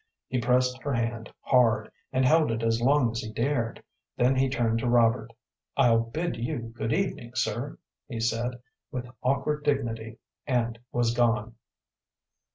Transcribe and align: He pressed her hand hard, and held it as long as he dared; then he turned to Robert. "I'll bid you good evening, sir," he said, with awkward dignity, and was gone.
He 0.29 0.41
pressed 0.41 0.81
her 0.81 0.93
hand 0.95 1.31
hard, 1.41 1.91
and 2.11 2.25
held 2.25 2.49
it 2.51 2.63
as 2.63 2.81
long 2.81 3.11
as 3.11 3.19
he 3.19 3.31
dared; 3.31 3.83
then 4.17 4.35
he 4.35 4.49
turned 4.49 4.79
to 4.79 4.87
Robert. 4.89 5.31
"I'll 5.77 5.99
bid 5.99 6.37
you 6.37 6.73
good 6.75 6.91
evening, 6.91 7.35
sir," 7.35 7.77
he 8.07 8.19
said, 8.19 8.59
with 8.91 9.05
awkward 9.21 9.63
dignity, 9.63 10.17
and 10.47 10.79
was 10.91 11.13
gone. 11.13 11.53